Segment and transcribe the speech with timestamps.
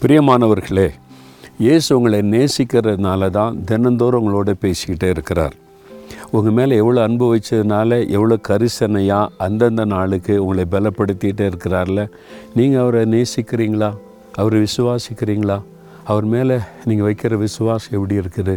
[0.00, 0.88] பிரியமானவர்களே
[1.58, 5.54] இயேசு உங்களை நேசிக்கிறதுனால தான் தினந்தோறும் உங்களோட பேசிக்கிட்டே இருக்கிறார்.
[6.30, 12.02] உங்கள் மேலே எவ்வளோ அன்பு வச்சதுனால எவ்வளோ கரிசனையாக அந்தந்த நாளுக்கு உங்களை பலப்படுத்திகிட்டே இருக்கிறார்ல.
[12.54, 13.90] நீங்கள் அவரை நேசிக்கிறீங்களா?
[14.32, 15.58] அவரை விசுவாசிக்கிறீங்களா?
[16.04, 18.56] அவர் மேலே நீங்கள் வைக்கிற விசுவாசம் எப்படி இருக்குது?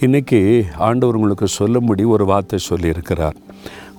[0.00, 3.36] இன்றைக்கி ஆண்டவர் உங்களுக்கு சொல்லும்படி ஒரு வார்த்தை சொல்லியிருக்கிறார்.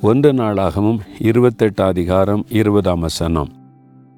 [0.02, 3.52] ஒன்று நாளாகவும் இருபத்தெட்டு அதிகாரம் இருபதாம் வசனம்.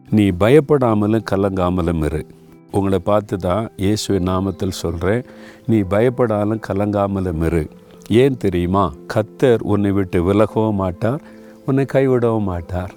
[0.10, 2.24] நீ பயப்படாமலும் கலங்காமலும் இரு.
[2.72, 5.26] உங்களை பார்த்து தான் இயேசுவின் நாமத்தில் சொல்கிறேன்
[5.66, 7.64] நீ பயப்படாலும் கலங்காமலும் இரு.
[8.10, 8.94] ஏன் தெரியுமா?
[9.14, 11.22] கத்தர் உன்னை விட்டு விலகவும் மாட்டார்
[11.66, 12.94] உன்னை கைவிடவும் மாட்டார்.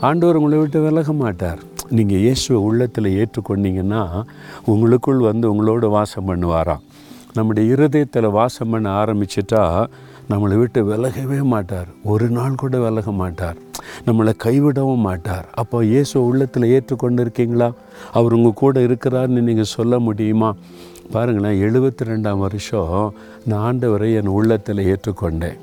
[0.00, 1.60] ஆண்டவர் உங்களை விட்டு விலக மாட்டார்.
[1.90, 4.24] நீங்கள் இயேசுவை உள்ளத்தில் ஏற்றுக்கொண்டீங்கன்னா
[4.64, 6.82] உங்களுக்குள் வந்து உங்களோட வாசம் பண்ணுவாராம்.
[7.34, 9.86] நம்முடைய இருதயத்தில் வாசம் பண்ண ஆரம்பிச்சிட்டா
[10.30, 11.88] நம்மளை விட்டு விலகவே மாட்டார்.
[12.04, 13.58] ஒரு நாள் கூட விலக மாட்டார்.
[14.04, 15.48] நம்மளை கைவிடவும் மாட்டார்.
[15.54, 17.72] அப்போ இயேசு உள்ளத்தில் ஏற்றுக்கொண்டு இருக்கீங்களா
[18.12, 20.54] அவர் உங்கள் கூட இருக்கிறாருன்னு நீங்கள் சொல்ல முடியுமா?
[21.12, 25.58] பாருங்களேன் எழுபத்தி ரெண்டாம் வருஷம் நான் ஆண்டவரை என் உள்ளத்தில் ஏற்றுக்கொண்டேன்.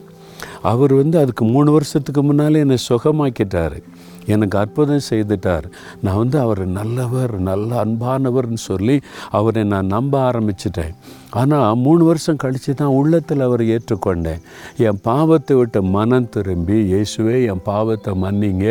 [0.62, 3.84] அவர் வந்து அதுக்கு மூணு வருஷத்துக்கு முன்னாலே என்னை சுகமாக்கிட்டார்.
[4.33, 5.66] எனக்கு அற்புதம் செய்துட்டார்.
[6.03, 8.95] நான் வந்து அவர் நல்லவர் நல்ல அன்பானவர்னு சொல்லி
[9.39, 10.95] அவரை நான் நம்ப ஆரம்பிச்சிட்டேன்.
[11.41, 14.41] ஆனால் மூணு வருஷம் கழித்து தான் உள்ளத்தில் அவரை ஏற்றுக்கொண்டேன்.
[14.88, 18.67] என் பாவத்தை விட்டு மனம் திரும்பி இயேசுவே என் பாவத்தை மன்னிங்க.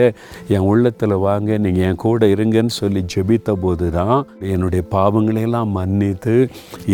[0.55, 4.19] என் உள்ளத்தில் வாங்க நீங்கள் என் கூட இருங்கன்னு சொல்லி ஜெபித்த போது தான்
[4.53, 6.37] என்னுடைய பாவங்களையெல்லாம் மன்னித்து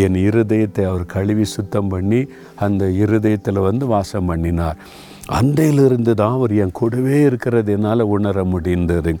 [0.05, 2.21] என் இருதயத்தை அவர் கழுவி சுத்தம் பண்ணி
[2.67, 4.79] அந்த இருதயத்தில் வந்து வாசம் பண்ணினார்.
[5.37, 7.71] அன்றையிலிருந்து தான் அவர் என் கூடவே இருக்கிறது.
[7.71, 9.11] என்னால் உணர முடிந்தது.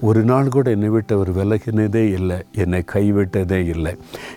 [0.00, 2.38] ஒரு நாள் கூட என்னை விட்டு அவர் விலகினதே இல்லை.
[2.56, 3.92] என்னை கைவிட்டதே இல்லை.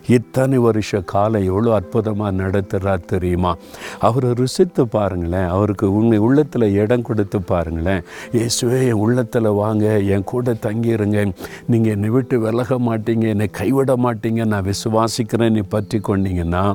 [0.07, 3.55] இத்தனை வருஷ காலம் எவ்வளோ அற்புதமாக நடத்துகிறார் தெரியுமா?
[3.99, 5.47] அவரை ருசித்து பாருங்களேன்.
[5.47, 8.03] அவருக்கு உங்கள் உள்ளத்தில் இடம் கொடுத்து பாருங்களேன்.
[8.31, 9.99] இயேசுவே என் உள்ளத்தில் வாங்க.
[10.15, 11.31] என் கூட தங்கிருங்க.
[11.67, 13.27] நீங்கள் என்னை விட்டு விலக மாட்டீங்க.
[13.27, 16.65] என்னை கைவிட மாட்டீங்க நான் விசுவாசிக்கிறேன் நீ பற்றி கொண்டீங்கன்னா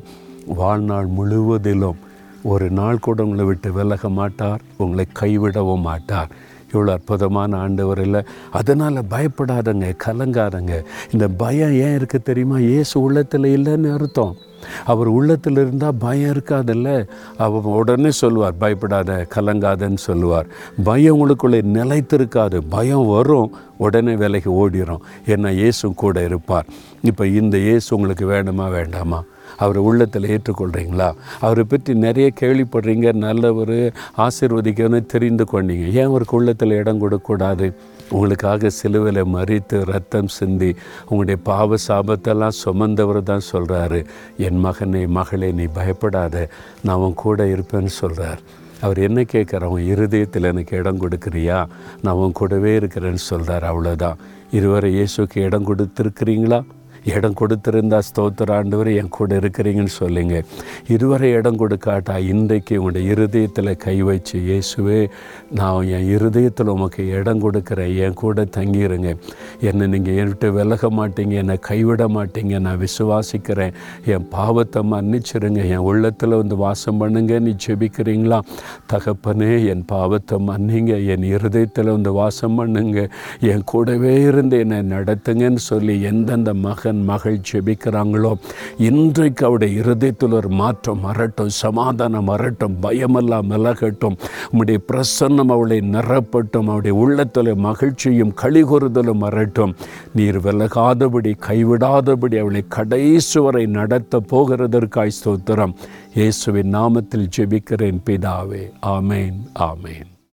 [0.47, 2.01] வாழ்நாள் முழுவதிலும்
[2.45, 6.29] ஒரு நாள் கூட உங்களை விட்டு விலக மாட்டார் உங்களை கைவிடவும் மாட்டார்.
[6.73, 8.23] இவ்வளோ அற்புதமான ஆண்டவர் இல்லை.
[8.51, 10.85] அதனால் பயப்படாதங்க கலங்காதங்க.
[11.13, 12.59] இந்த பயம் ஏன் இருக்குது தெரியுமா?
[12.59, 14.35] ஏசு உள்ளத்தில் இல்லைன்னு அர்த்தம்.
[14.85, 17.09] அவர் உள்ளத்தில் இருந்தால் பயம் இருக்காதுல்ல?
[17.37, 20.47] அவர் உடனே சொல்லுவார் பயப்படாத கலங்காதன்னு சொல்லுவார்.
[20.85, 22.61] பயம் உங்களுக்குள்ளே நிலைத்திருக்காது.
[22.69, 23.53] பயம் வரும்.
[23.77, 26.67] உடனே விலைக்கு ஓடிடும் ஏன்னா இயேசு கூட இருப்பார்.
[27.03, 29.23] இப்போ இந்த இயேசு உங்களுக்கு வேணுமா வேண்டாமா?
[29.63, 31.09] அவரை உள்ளத்தில் ஏற்றுக்கொள்கிறீங்களா
[31.45, 33.79] அவரை பற்றி நிறைய கேள்விப்படுறீங்க நல்ல ஒரு
[34.27, 35.87] ஆசீர்வதிக்கணும்னு தெரிந்து கொண்டீங்க.
[35.99, 37.69] ஏன் அவருக்கு உள்ளத்தில் இடம் கொடுக்கக்கூடாது?
[38.15, 40.71] உங்களுக்காக சிலுவையில் மறித்து ரத்தம் சிந்தி
[41.09, 44.01] உங்களுடைய பாவ சாபத்தெல்லாம் சுமந்தவர் தான் சொல்கிறாரு
[44.47, 46.49] என் மகனை மகளே நீ பயப்படாத.
[46.87, 48.43] நான் உன் கூட இருப்பேன்னு சொல்கிறார்
[48.85, 51.59] அவர் என்ன கேட்குற அவன் இருதயத்தில் எனக்கு இடம் கொடுக்குறியா?
[52.03, 54.19] நான் உன் கூடவே இருக்கிறேன்னு சொல்கிறார் அவ்வளோதான்
[54.59, 56.59] இருவரை இயேசுக்கு இடம் கொடுத்துருக்குறீங்களா?
[57.13, 60.35] இடம் கொடுத்துருந்தா ஸ்தோத்திர ஆண்டவர் என் கூட இருக்கிறீங்கன்னு சொல்லுங்க.
[60.95, 65.01] இருவரை இடம் கொடுக்காட்டா இன்றைக்கு உங்களுடைய இருதயத்தில் கை வச்சு இயேசுவே
[65.59, 69.11] நான் என் இருதயத்தில் உமக்கு இடம் கொடுக்குறேன் என் கூட தங்கிடுங்க
[69.69, 73.75] என்னை நீங்கள் என்கிட்ட விலக மாட்டீங்க என்னை கைவிட மாட்டீங்க நான் விசுவாசிக்கிறேன்.
[74.15, 78.41] என் பாவத்தை மன்னிச்சிருங்க என் உள்ளத்தில் வந்து வாசம் பண்ணுங்க நீ ஜெபிக்கிறீங்களா?
[78.93, 82.99] தகப்பனே என் பாவத்தை மன்னிங்க என் இருதயத்தில் வந்து வாசம் பண்ணுங்க.
[83.53, 88.33] என் கூடவே இருந்து என்னை நடத்துங்கன்னு சொல்லி எந்தெந்த மகன் தன் மகள் ஜெபிக்கிறாங்களோ?
[88.79, 94.17] இன்றைக்கு அவருடைய இருதயத்தில் ஒரு மாற்றம் வரட்டும் சமாதானம் வரட்டும் பயமெல்லாம் விலகட்டும்.
[94.53, 99.75] உம்முடைய பிரசன்னம் அவளை நிறப்பட்டும் அவருடைய உள்ளத்தில் மகிழ்ச்சியும் கழிகொறுதலும் வரட்டும்.
[100.15, 105.77] நீர் விலகாதபடி கைவிடாதபடி அவளை கடைசி வரை நடத்த போகிறதற்காய் ஸ்தோத்திரம்.
[106.15, 108.65] இயேசுவின் நாமத்தில் ஜெபிக்கிறேன் பிதாவே.
[108.97, 109.39] ஆமேன்
[109.71, 110.11] ஆமேன்.